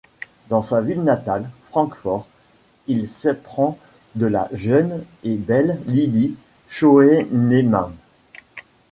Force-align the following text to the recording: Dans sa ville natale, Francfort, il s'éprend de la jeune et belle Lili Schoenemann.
Dans 0.49 0.63
sa 0.63 0.81
ville 0.81 1.03
natale, 1.03 1.47
Francfort, 1.69 2.25
il 2.87 3.07
s'éprend 3.07 3.77
de 4.15 4.25
la 4.25 4.47
jeune 4.51 5.03
et 5.23 5.35
belle 5.35 5.79
Lili 5.85 6.33
Schoenemann. 6.67 7.93